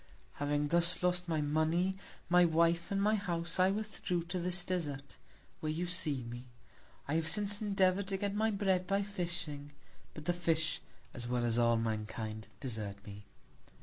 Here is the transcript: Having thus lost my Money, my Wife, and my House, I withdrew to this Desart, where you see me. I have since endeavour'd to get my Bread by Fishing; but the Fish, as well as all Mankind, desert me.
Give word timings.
Having 0.41 0.69
thus 0.69 1.03
lost 1.03 1.27
my 1.27 1.41
Money, 1.41 1.95
my 2.27 2.43
Wife, 2.43 2.89
and 2.89 2.99
my 2.99 3.13
House, 3.13 3.59
I 3.59 3.69
withdrew 3.69 4.23
to 4.23 4.39
this 4.39 4.65
Desart, 4.65 5.15
where 5.59 5.71
you 5.71 5.85
see 5.85 6.23
me. 6.23 6.45
I 7.07 7.13
have 7.13 7.27
since 7.27 7.61
endeavour'd 7.61 8.07
to 8.07 8.17
get 8.17 8.33
my 8.33 8.49
Bread 8.49 8.87
by 8.87 9.03
Fishing; 9.03 9.73
but 10.15 10.25
the 10.25 10.33
Fish, 10.33 10.81
as 11.13 11.27
well 11.27 11.45
as 11.45 11.59
all 11.59 11.77
Mankind, 11.77 12.47
desert 12.59 12.95
me. 13.05 13.25